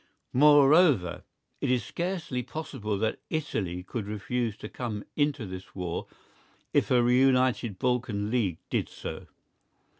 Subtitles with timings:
[0.33, 1.25] Moreover,
[1.61, 6.07] it is scarcely possible that Italy could refuse to come into this war
[6.73, 9.27] if a reunited Balkan League did so.